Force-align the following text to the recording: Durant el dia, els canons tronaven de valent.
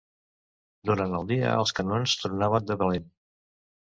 Durant 0.89 1.11
el 1.17 1.27
dia, 1.33 1.51
els 1.65 1.75
canons 1.81 2.15
tronaven 2.21 2.65
de 2.71 2.79
valent. 2.83 3.09